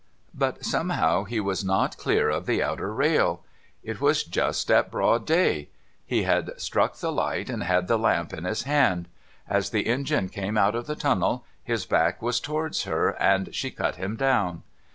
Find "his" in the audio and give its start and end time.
8.45-8.63, 11.63-11.85